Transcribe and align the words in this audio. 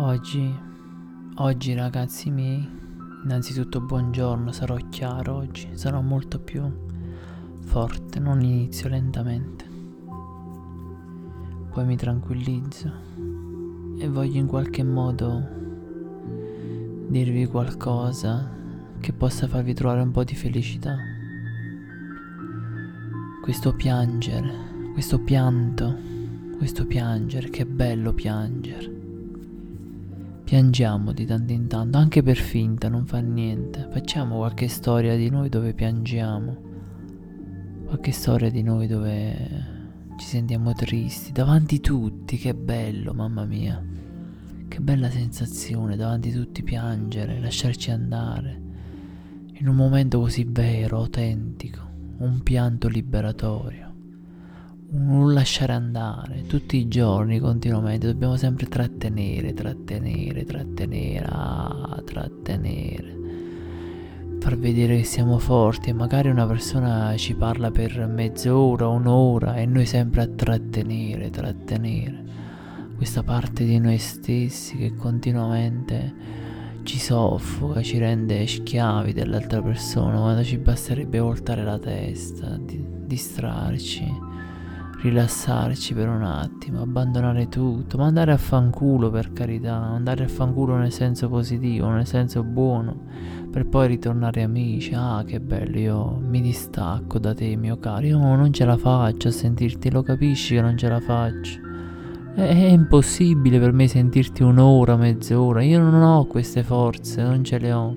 Oggi, 0.00 0.56
oggi 1.38 1.74
ragazzi 1.74 2.30
miei, 2.30 2.64
innanzitutto 3.24 3.80
buongiorno, 3.80 4.52
sarò 4.52 4.76
chiaro 4.90 5.34
oggi, 5.34 5.70
sarò 5.72 6.00
molto 6.02 6.38
più 6.38 6.62
forte, 7.64 8.20
non 8.20 8.40
inizio 8.40 8.88
lentamente. 8.88 9.64
Poi 11.72 11.84
mi 11.84 11.96
tranquillizzo 11.96 12.92
e 13.98 14.08
voglio 14.08 14.38
in 14.38 14.46
qualche 14.46 14.84
modo 14.84 15.48
dirvi 17.08 17.46
qualcosa 17.46 18.48
che 19.00 19.12
possa 19.12 19.48
farvi 19.48 19.74
trovare 19.74 20.02
un 20.02 20.12
po' 20.12 20.22
di 20.22 20.36
felicità. 20.36 20.96
Questo 23.42 23.74
piangere, 23.74 24.92
questo 24.92 25.18
pianto, 25.18 25.98
questo 26.56 26.86
piangere, 26.86 27.50
che 27.50 27.66
bello 27.66 28.12
piangere. 28.12 28.97
Piangiamo 30.48 31.12
di 31.12 31.26
tanto 31.26 31.52
in 31.52 31.66
tanto, 31.66 31.98
anche 31.98 32.22
per 32.22 32.38
finta, 32.38 32.88
non 32.88 33.04
fa 33.04 33.18
niente. 33.18 33.86
Facciamo 33.92 34.38
qualche 34.38 34.66
storia 34.66 35.14
di 35.14 35.28
noi 35.28 35.50
dove 35.50 35.74
piangiamo. 35.74 36.56
Qualche 37.84 38.12
storia 38.12 38.50
di 38.50 38.62
noi 38.62 38.86
dove 38.86 39.36
ci 40.16 40.24
sentiamo 40.24 40.72
tristi, 40.72 41.32
davanti 41.32 41.74
a 41.74 41.80
tutti, 41.80 42.38
che 42.38 42.54
bello, 42.54 43.12
mamma 43.12 43.44
mia. 43.44 43.84
Che 44.66 44.80
bella 44.80 45.10
sensazione, 45.10 45.96
davanti 45.96 46.30
a 46.30 46.32
tutti 46.32 46.62
piangere, 46.62 47.40
lasciarci 47.40 47.90
andare. 47.90 48.62
In 49.52 49.68
un 49.68 49.76
momento 49.76 50.18
così 50.18 50.46
vero, 50.48 50.96
autentico, 50.96 51.86
un 52.20 52.40
pianto 52.42 52.88
liberatorio 52.88 53.87
un 54.90 55.32
lasciare 55.34 55.72
andare. 55.72 56.44
Tutti 56.46 56.76
i 56.78 56.88
giorni 56.88 57.38
continuamente 57.38 58.06
dobbiamo 58.06 58.36
sempre 58.36 58.66
trattenere 58.66 59.52
trattenere 59.52 60.44
trattenere 60.44 61.26
ah, 61.28 62.02
trattenere. 62.04 63.16
Far 64.40 64.56
vedere 64.56 64.98
che 64.98 65.04
siamo 65.04 65.38
forti 65.38 65.90
e 65.90 65.92
magari 65.92 66.30
una 66.30 66.46
persona 66.46 67.14
ci 67.16 67.34
parla 67.34 67.70
per 67.70 68.06
mezz'ora 68.06 68.88
un'ora 68.88 69.56
e 69.56 69.66
noi 69.66 69.84
sempre 69.84 70.22
a 70.22 70.26
trattenere 70.26 71.28
trattenere. 71.30 72.24
Questa 72.96 73.22
parte 73.22 73.64
di 73.64 73.78
noi 73.78 73.98
stessi 73.98 74.76
che 74.76 74.94
continuamente 74.94 76.46
ci 76.84 76.98
soffoca 76.98 77.82
ci 77.82 77.98
rende 77.98 78.46
schiavi 78.46 79.12
dell'altra 79.12 79.60
persona 79.60 80.18
quando 80.18 80.42
ci 80.42 80.56
basterebbe 80.56 81.18
voltare 81.18 81.62
la 81.62 81.78
testa 81.78 82.56
di, 82.56 82.82
distrarci 83.04 84.27
rilassarci 85.00 85.94
per 85.94 86.08
un 86.08 86.22
attimo, 86.22 86.82
abbandonare 86.82 87.48
tutto, 87.48 87.96
ma 87.98 88.06
andare 88.06 88.32
a 88.32 88.36
fanculo 88.36 89.10
per 89.10 89.32
carità, 89.32 89.74
andare 89.74 90.24
a 90.24 90.28
fanculo 90.28 90.76
nel 90.76 90.92
senso 90.92 91.28
positivo, 91.28 91.88
nel 91.88 92.06
senso 92.06 92.42
buono, 92.42 92.96
per 93.50 93.66
poi 93.66 93.86
ritornare 93.88 94.42
amici. 94.42 94.92
Ah, 94.94 95.22
che 95.24 95.40
bello, 95.40 95.78
io 95.78 96.20
mi 96.20 96.40
distacco 96.40 97.18
da 97.18 97.32
te, 97.32 97.54
mio 97.56 97.78
caro. 97.78 98.06
Io 98.06 98.18
non 98.18 98.52
ce 98.52 98.64
la 98.64 98.76
faccio 98.76 99.28
a 99.28 99.32
sentirti, 99.32 99.90
lo 99.90 100.02
capisci 100.02 100.54
che 100.54 100.60
non 100.60 100.76
ce 100.76 100.88
la 100.88 101.00
faccio. 101.00 101.60
È, 102.34 102.40
è 102.40 102.68
impossibile 102.68 103.60
per 103.60 103.72
me 103.72 103.86
sentirti 103.86 104.42
un'ora, 104.42 104.96
mezz'ora. 104.96 105.62
Io 105.62 105.80
non 105.80 106.02
ho 106.02 106.26
queste 106.26 106.64
forze, 106.64 107.22
non 107.22 107.44
ce 107.44 107.58
le 107.58 107.72
ho. 107.72 107.94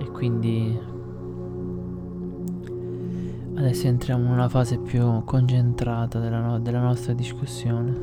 E 0.00 0.10
quindi 0.10 0.89
Adesso 3.60 3.88
entriamo 3.88 4.24
in 4.24 4.30
una 4.30 4.48
fase 4.48 4.78
più 4.78 5.22
concentrata 5.24 6.18
della, 6.18 6.40
no- 6.40 6.60
della 6.60 6.80
nostra 6.80 7.12
discussione. 7.12 7.94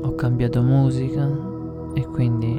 Ho 0.00 0.14
cambiato 0.14 0.62
musica 0.62 1.28
e 1.92 2.06
quindi 2.06 2.58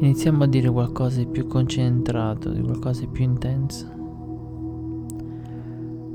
iniziamo 0.00 0.42
a 0.42 0.46
dire 0.48 0.68
qualcosa 0.70 1.18
di 1.18 1.26
più 1.28 1.46
concentrato, 1.46 2.50
di 2.50 2.62
qualcosa 2.62 3.02
di 3.02 3.06
più 3.12 3.22
intenso. 3.22 3.86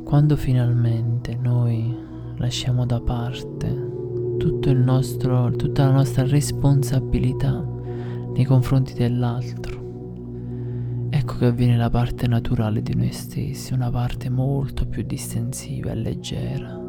Quando 0.03 0.35
finalmente 0.35 1.37
noi 1.41 1.97
lasciamo 2.35 2.85
da 2.85 2.99
parte 2.99 3.93
nostro, 4.73 5.49
tutta 5.51 5.85
la 5.85 5.91
nostra 5.91 6.27
responsabilità 6.27 7.65
nei 8.33 8.43
confronti 8.43 8.93
dell'altro, 8.95 9.84
Ecco 11.25 11.37
che 11.37 11.45
avviene 11.47 11.75
la 11.75 11.89
parte 11.89 12.27
naturale 12.27 12.83
di 12.83 12.93
noi 12.93 13.11
stessi, 13.11 13.73
una 13.73 13.89
parte 13.89 14.29
molto 14.29 14.85
più 14.85 15.01
distensiva 15.01 15.89
e 15.89 15.95
leggera, 15.95 16.79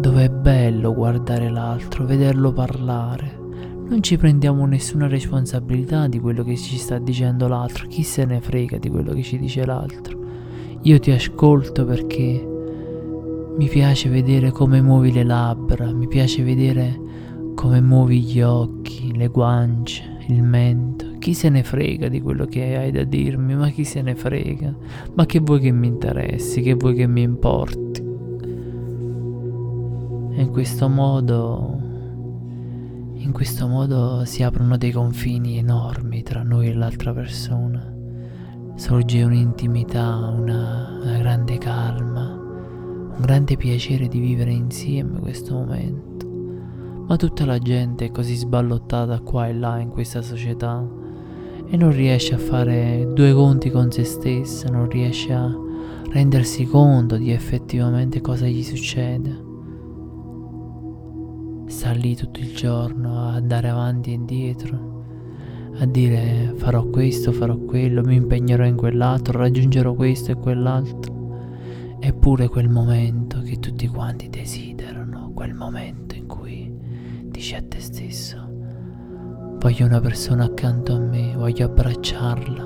dove 0.00 0.24
è 0.24 0.30
bello 0.30 0.94
guardare 0.94 1.50
l'altro, 1.50 2.06
vederlo 2.06 2.54
parlare. 2.54 3.38
Non 3.90 4.02
ci 4.02 4.16
prendiamo 4.16 4.64
nessuna 4.64 5.06
responsabilità 5.06 6.06
di 6.08 6.18
quello 6.18 6.42
che 6.44 6.56
ci 6.56 6.78
sta 6.78 6.98
dicendo 6.98 7.46
l'altro, 7.46 7.88
chi 7.88 8.02
se 8.02 8.24
ne 8.24 8.40
frega 8.40 8.78
di 8.78 8.88
quello 8.88 9.12
che 9.12 9.22
ci 9.22 9.38
dice 9.38 9.66
l'altro. 9.66 10.18
Io 10.80 10.98
ti 10.98 11.10
ascolto 11.10 11.84
perché 11.84 12.48
mi 13.54 13.68
piace 13.68 14.08
vedere 14.08 14.50
come 14.50 14.80
muovi 14.80 15.12
le 15.12 15.24
labbra, 15.24 15.92
mi 15.92 16.08
piace 16.08 16.42
vedere 16.42 16.98
come 17.54 17.82
muovi 17.82 18.22
gli 18.22 18.40
occhi, 18.40 19.14
le 19.14 19.28
guance, 19.28 20.02
il 20.28 20.42
mento. 20.42 21.03
Chi 21.24 21.32
se 21.32 21.48
ne 21.48 21.62
frega 21.62 22.08
di 22.08 22.20
quello 22.20 22.44
che 22.44 22.76
hai 22.76 22.90
da 22.90 23.02
dirmi? 23.02 23.56
Ma 23.56 23.70
chi 23.70 23.84
se 23.84 24.02
ne 24.02 24.14
frega? 24.14 24.76
Ma 25.14 25.24
che 25.24 25.40
vuoi 25.40 25.58
che 25.58 25.70
mi 25.70 25.86
interessi? 25.86 26.60
Che 26.60 26.74
vuoi 26.74 26.92
che 26.94 27.06
mi 27.06 27.22
importi? 27.22 28.02
E 30.32 30.42
in 30.42 30.50
questo 30.52 30.86
modo, 30.90 31.80
in 33.14 33.30
questo 33.32 33.66
modo 33.66 34.26
si 34.26 34.42
aprono 34.42 34.76
dei 34.76 34.90
confini 34.90 35.56
enormi 35.56 36.22
tra 36.22 36.42
noi 36.42 36.68
e 36.68 36.74
l'altra 36.74 37.14
persona. 37.14 37.90
Sorge 38.74 39.22
un'intimità, 39.22 40.28
una, 40.28 40.98
una 41.00 41.18
grande 41.20 41.56
calma, 41.56 42.32
un 42.34 43.22
grande 43.22 43.56
piacere 43.56 44.08
di 44.08 44.18
vivere 44.18 44.50
insieme 44.50 45.20
questo 45.20 45.54
momento. 45.54 46.26
Ma 47.06 47.16
tutta 47.16 47.46
la 47.46 47.58
gente 47.58 48.04
è 48.04 48.10
così 48.10 48.34
sballottata 48.34 49.20
qua 49.20 49.48
e 49.48 49.54
là 49.54 49.78
in 49.78 49.88
questa 49.88 50.20
società 50.20 51.00
e 51.74 51.76
non 51.76 51.90
riesce 51.90 52.34
a 52.34 52.38
fare 52.38 53.10
due 53.14 53.32
conti 53.32 53.68
con 53.68 53.90
se 53.90 54.04
stessa, 54.04 54.68
non 54.68 54.88
riesce 54.88 55.32
a 55.32 55.52
rendersi 56.08 56.66
conto 56.66 57.16
di 57.16 57.32
effettivamente 57.32 58.20
cosa 58.20 58.46
gli 58.46 58.62
succede. 58.62 59.42
Sta 61.66 61.90
lì 61.90 62.14
tutto 62.14 62.38
il 62.38 62.54
giorno 62.54 63.18
a 63.18 63.32
andare 63.32 63.68
avanti 63.70 64.10
e 64.10 64.14
indietro, 64.14 65.02
a 65.78 65.86
dire 65.86 66.54
farò 66.54 66.84
questo, 66.84 67.32
farò 67.32 67.56
quello, 67.56 68.02
mi 68.02 68.14
impegnerò 68.14 68.64
in 68.64 68.76
quell'altro, 68.76 69.40
raggiungerò 69.40 69.94
questo 69.94 70.30
e 70.30 70.36
quell'altro. 70.36 71.96
Eppure 71.98 72.46
quel 72.46 72.68
momento 72.68 73.40
che 73.40 73.58
tutti 73.58 73.88
quanti 73.88 74.28
desiderano, 74.28 75.32
quel 75.34 75.54
momento 75.54 76.14
in 76.14 76.28
cui 76.28 76.72
dici 77.24 77.56
a 77.56 77.64
te 77.66 77.80
stesso, 77.80 78.43
voglio 79.64 79.86
una 79.86 80.00
persona 80.00 80.44
accanto 80.44 80.92
a 80.92 80.98
me, 80.98 81.32
voglio 81.34 81.64
abbracciarla 81.64 82.64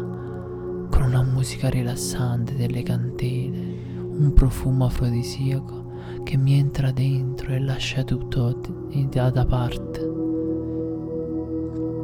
con 0.90 1.02
una 1.02 1.22
musica 1.22 1.68
rilassante, 1.68 2.56
delle 2.56 2.82
candele, 2.82 3.76
un 4.00 4.32
profumo 4.34 4.86
afrodisiaco 4.86 5.92
che 6.24 6.36
mi 6.36 6.58
entra 6.58 6.90
dentro 6.90 7.52
e 7.52 7.60
lascia 7.60 8.02
tutto 8.02 8.58
da 9.12 9.46
parte. 9.46 10.00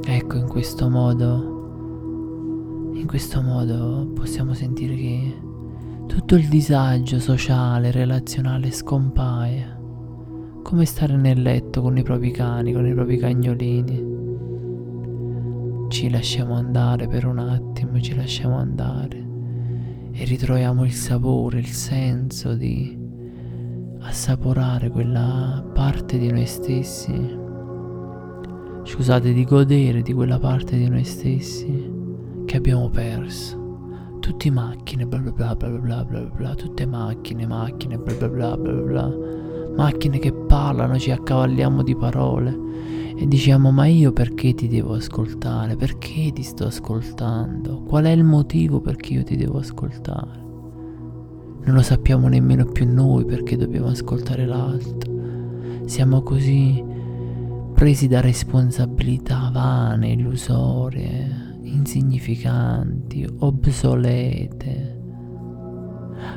Ecco, 0.06 0.36
in 0.36 0.46
questo 0.46 0.88
modo, 0.88 2.92
in 2.94 3.06
questo 3.08 3.42
modo 3.42 4.08
possiamo 4.14 4.54
sentire 4.54 4.94
che 4.94 5.36
tutto 6.06 6.36
il 6.36 6.46
disagio 6.46 7.18
sociale, 7.18 7.90
relazionale 7.90 8.70
scompaia 8.70 9.76
come 10.62 10.84
stare 10.84 11.16
nel 11.16 11.42
letto 11.42 11.82
con 11.82 11.98
i 11.98 12.04
propri 12.04 12.30
cani, 12.30 12.72
con 12.72 12.86
i 12.86 12.94
propri 12.94 13.18
cagnolini. 13.18 14.13
Ci 15.88 16.10
lasciamo 16.10 16.54
andare 16.54 17.06
per 17.06 17.26
un 17.26 17.38
attimo, 17.38 18.00
ci 18.00 18.14
lasciamo 18.14 18.56
andare 18.56 19.24
e 20.12 20.24
ritroviamo 20.24 20.84
il 20.84 20.92
sapore, 20.92 21.58
il 21.58 21.68
senso 21.68 22.54
di 22.54 22.98
assaporare 24.00 24.90
quella 24.90 25.64
parte 25.72 26.18
di 26.18 26.30
noi 26.30 26.46
stessi. 26.46 27.42
Scusate, 28.82 29.32
di 29.32 29.44
godere 29.44 30.02
di 30.02 30.12
quella 30.12 30.38
parte 30.38 30.76
di 30.76 30.88
noi 30.88 31.04
stessi 31.04 31.90
che 32.44 32.56
abbiamo 32.56 32.88
perso. 32.90 33.62
Tutte 34.20 34.50
macchine, 34.50 35.06
bla 35.06 35.18
bla 35.18 35.32
bla 35.32 35.54
bla 35.54 35.68
bla 35.68 36.04
bla 36.04 36.20
bla, 36.20 36.54
tutte 36.54 36.86
macchine, 36.86 37.46
macchine, 37.46 37.98
bla 37.98 38.14
bla 38.14 38.28
bla 38.28 38.56
bla 38.56 38.72
bla 38.72 39.33
macchine 39.76 40.18
che 40.18 40.32
parlano, 40.32 40.98
ci 40.98 41.10
accavalliamo 41.10 41.82
di 41.82 41.96
parole 41.96 42.62
e 43.16 43.28
diciamo 43.28 43.70
ma 43.70 43.86
io 43.86 44.12
perché 44.12 44.54
ti 44.54 44.66
devo 44.66 44.94
ascoltare? 44.94 45.76
Perché 45.76 46.32
ti 46.32 46.42
sto 46.42 46.66
ascoltando? 46.66 47.82
Qual 47.82 48.04
è 48.04 48.10
il 48.10 48.24
motivo 48.24 48.80
perché 48.80 49.14
io 49.14 49.22
ti 49.22 49.36
devo 49.36 49.58
ascoltare? 49.58 50.42
Non 51.64 51.74
lo 51.74 51.82
sappiamo 51.82 52.28
nemmeno 52.28 52.66
più 52.66 52.92
noi 52.92 53.24
perché 53.24 53.56
dobbiamo 53.56 53.86
ascoltare 53.86 54.44
l'altro. 54.44 55.12
Siamo 55.86 56.22
così 56.22 56.82
presi 57.72 58.08
da 58.08 58.20
responsabilità 58.20 59.50
vane, 59.52 60.10
illusorie, 60.12 61.58
insignificanti, 61.62 63.26
obsolete. 63.38 64.93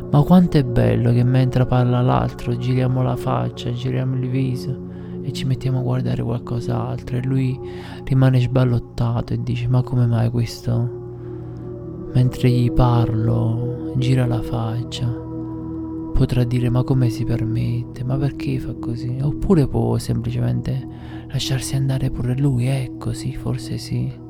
Ma 0.10 0.22
quanto 0.24 0.58
è 0.58 0.64
bello 0.64 1.12
che 1.12 1.24
mentre 1.24 1.66
parla 1.66 2.02
l'altro 2.02 2.58
giriamo 2.58 3.02
la 3.02 3.16
faccia, 3.16 3.72
giriamo 3.72 4.16
il 4.16 4.30
viso 4.30 4.86
e 5.22 5.34
ci 5.34 5.46
mettiamo 5.46 5.80
a 5.80 5.84
guardare 5.84 6.24
qualcos'altro 6.24 7.18
e 7.18 7.24
lui 7.24 7.60
rimane 8.06 8.40
sballottato 8.40 9.34
e 9.34 9.44
dice 9.44 9.68
ma 9.68 9.82
come 9.82 10.06
mai 10.06 10.30
questo? 10.30 11.06
Mentre 12.14 12.50
gli 12.50 12.72
parlo 12.72 13.92
gira 13.98 14.26
la 14.26 14.42
faccia. 14.42 15.06
Potrà 16.14 16.44
dire 16.46 16.70
ma 16.70 16.84
come 16.84 17.10
si 17.10 17.26
permette, 17.26 18.04
ma 18.04 18.18
perché 18.18 18.58
fa 18.60 18.74
così? 18.80 19.20
Oppure 19.22 19.68
può 19.68 19.98
semplicemente 19.98 20.88
lasciarsi 21.28 21.76
andare 21.76 22.10
pure 22.10 22.36
lui, 22.36 22.66
è 22.66 22.92
così, 22.98 23.36
forse 23.36 23.78
sì. 23.78 24.26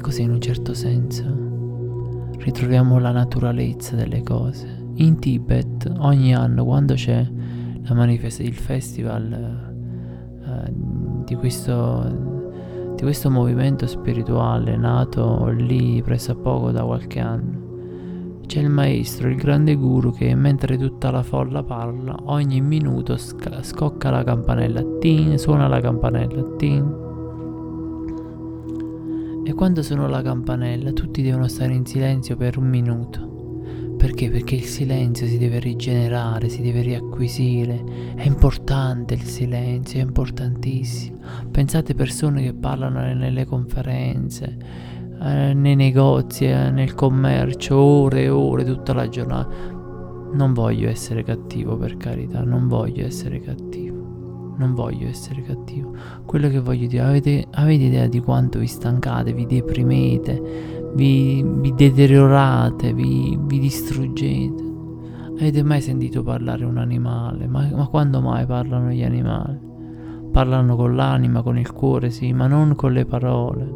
Così 0.00 0.22
in 0.22 0.30
un 0.30 0.40
certo 0.40 0.74
senso 0.74 2.30
ritroviamo 2.38 2.98
la 2.98 3.12
naturalezza 3.12 3.94
delle 3.94 4.22
cose. 4.22 4.66
In 4.94 5.18
Tibet 5.18 5.92
ogni 5.98 6.34
anno 6.34 6.64
quando 6.64 6.94
c'è 6.94 7.24
la 7.82 7.94
manifestazione, 7.94 8.50
il 8.50 8.56
festival 8.56 9.72
eh, 10.44 10.72
di, 11.24 11.34
questo, 11.36 12.92
di 12.96 13.02
questo 13.02 13.30
movimento 13.30 13.86
spirituale 13.86 14.76
nato 14.76 15.46
lì 15.48 16.02
presso 16.02 16.32
a 16.32 16.36
poco 16.36 16.70
da 16.70 16.82
qualche 16.82 17.20
anno, 17.20 18.40
c'è 18.46 18.60
il 18.60 18.70
maestro, 18.70 19.28
il 19.28 19.36
grande 19.36 19.76
guru 19.76 20.12
che 20.12 20.34
mentre 20.34 20.76
tutta 20.76 21.10
la 21.10 21.22
folla 21.22 21.62
parla, 21.62 22.16
ogni 22.24 22.60
minuto 22.60 23.16
sc- 23.16 23.62
scocca 23.62 24.10
la 24.10 24.24
campanella, 24.24 24.82
tin, 24.98 25.38
suona 25.38 25.68
la 25.68 25.80
campanella, 25.80 26.42
tin. 26.56 27.08
E 29.50 29.52
quando 29.52 29.82
suona 29.82 30.06
la 30.06 30.22
campanella 30.22 30.92
tutti 30.92 31.22
devono 31.22 31.48
stare 31.48 31.74
in 31.74 31.84
silenzio 31.84 32.36
per 32.36 32.56
un 32.56 32.68
minuto. 32.68 33.64
Perché? 33.98 34.30
Perché 34.30 34.54
il 34.54 34.62
silenzio 34.62 35.26
si 35.26 35.38
deve 35.38 35.58
rigenerare, 35.58 36.48
si 36.48 36.62
deve 36.62 36.82
riacquisire. 36.82 37.82
È 38.14 38.24
importante 38.24 39.14
il 39.14 39.24
silenzio, 39.24 39.98
è 39.98 40.02
importantissimo. 40.04 41.18
Pensate 41.50 41.94
persone 41.94 42.42
che 42.44 42.54
parlano 42.54 43.00
nelle 43.00 43.44
conferenze, 43.44 44.56
eh, 45.20 45.52
nei 45.52 45.74
negozi, 45.74 46.44
eh, 46.44 46.70
nel 46.70 46.94
commercio, 46.94 47.76
ore 47.76 48.22
e 48.22 48.28
ore, 48.28 48.64
tutta 48.64 48.94
la 48.94 49.08
giornata. 49.08 49.52
Non 50.32 50.52
voglio 50.52 50.88
essere 50.88 51.24
cattivo, 51.24 51.76
per 51.76 51.96
carità, 51.96 52.40
non 52.44 52.68
voglio 52.68 53.04
essere 53.04 53.40
cattivo. 53.40 53.89
Non 54.60 54.74
voglio 54.74 55.08
essere 55.08 55.40
cattivo. 55.40 55.94
Quello 56.26 56.50
che 56.50 56.60
voglio 56.60 56.86
dire, 56.86 57.02
avete, 57.02 57.46
avete 57.52 57.84
idea 57.84 58.06
di 58.06 58.20
quanto 58.20 58.58
vi 58.58 58.66
stancate, 58.66 59.32
vi 59.32 59.46
deprimete, 59.46 60.90
vi, 60.94 61.42
vi 61.42 61.72
deteriorate, 61.72 62.92
vi, 62.92 63.38
vi, 63.40 63.58
distruggete. 63.58 64.62
Avete 65.38 65.62
mai 65.62 65.80
sentito 65.80 66.22
parlare 66.22 66.66
un 66.66 66.76
animale? 66.76 67.46
Ma, 67.46 67.70
ma 67.74 67.86
quando 67.86 68.20
mai 68.20 68.44
parlano 68.44 68.90
gli 68.90 69.02
animali? 69.02 69.58
Parlano 70.30 70.76
con 70.76 70.94
l'anima, 70.94 71.40
con 71.40 71.56
il 71.56 71.72
cuore, 71.72 72.10
sì, 72.10 72.34
ma 72.34 72.46
non 72.46 72.74
con 72.74 72.92
le 72.92 73.06
parole. 73.06 73.66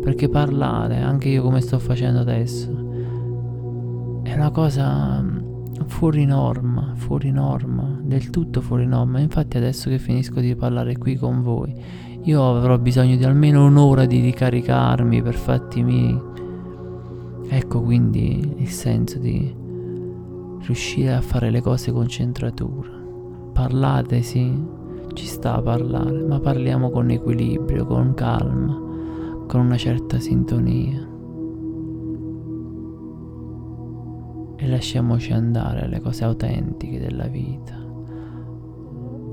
Perché 0.00 0.30
parlare, 0.30 1.02
anche 1.02 1.28
io 1.28 1.42
come 1.42 1.60
sto 1.60 1.78
facendo 1.78 2.20
adesso, 2.20 2.70
è 4.22 4.32
una 4.34 4.50
cosa 4.50 5.20
mm, 5.20 5.38
fuori 5.84 6.24
norma, 6.24 6.92
fuori 6.94 7.30
norma, 7.30 7.93
del 8.04 8.30
tutto 8.30 8.60
fuori 8.60 8.86
norma. 8.86 9.18
Infatti 9.20 9.56
adesso 9.56 9.90
che 9.90 9.98
finisco 9.98 10.40
di 10.40 10.54
parlare 10.54 10.96
qui 10.96 11.16
con 11.16 11.42
voi, 11.42 11.74
io 12.22 12.56
avrò 12.56 12.78
bisogno 12.78 13.16
di 13.16 13.24
almeno 13.24 13.66
un'ora 13.66 14.06
di 14.06 14.20
ricaricarmi 14.20 15.22
per 15.22 15.34
fatti 15.34 15.82
miei 15.82 16.32
Ecco 17.48 17.82
quindi 17.82 18.54
il 18.56 18.68
senso 18.68 19.18
di 19.18 19.54
riuscire 20.60 21.12
a 21.12 21.20
fare 21.20 21.50
le 21.50 21.60
cose 21.60 21.92
con 21.92 22.08
centratura. 22.08 22.90
Parlate, 23.52 24.22
sì, 24.22 24.52
ci 25.12 25.26
sta 25.26 25.54
a 25.54 25.62
parlare, 25.62 26.24
ma 26.24 26.40
parliamo 26.40 26.90
con 26.90 27.10
equilibrio, 27.10 27.86
con 27.86 28.14
calma, 28.14 28.72
con 29.46 29.60
una 29.60 29.76
certa 29.76 30.18
sintonia. 30.18 31.08
E 34.56 34.66
lasciamoci 34.66 35.32
andare 35.32 35.82
alle 35.82 36.00
cose 36.00 36.24
autentiche 36.24 36.98
della 36.98 37.26
vita. 37.26 37.63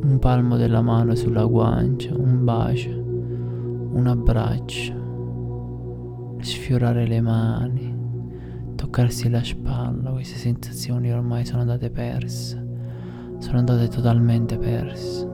Un 0.03 0.17
palmo 0.19 0.57
della 0.57 0.81
mano 0.81 1.15
sulla 1.15 1.45
guancia, 1.45 2.13
un 2.15 2.43
bacio, 2.43 2.89
un 2.89 4.07
abbraccio, 4.07 4.99
sfiorare 6.41 7.07
le 7.07 7.21
mani 7.21 7.91
toccarsi 8.91 9.29
la 9.29 9.43
spalla, 9.43 10.09
queste 10.09 10.37
sensazioni 10.37 11.13
ormai 11.13 11.45
sono 11.45 11.61
andate 11.61 11.91
perse, 11.91 12.67
sono 13.37 13.59
andate 13.59 13.87
totalmente 13.87 14.57
perse. 14.57 15.29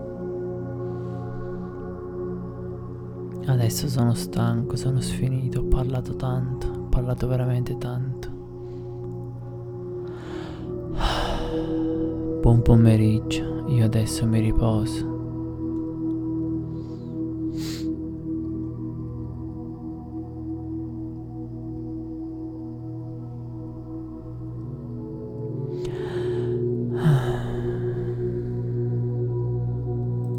Adesso 3.46 3.88
sono 3.88 4.14
stanco, 4.14 4.76
sono 4.76 5.00
sfinito, 5.00 5.62
ho 5.62 5.66
parlato 5.66 6.16
tanto, 6.16 6.68
ho 6.68 6.88
parlato 6.90 7.28
veramente 7.28 7.78
tanto. 7.78 8.17
Buon 12.48 12.62
pomeriggio, 12.62 13.66
io 13.68 13.84
adesso 13.84 14.26
mi 14.26 14.40
riposo. 14.40 15.17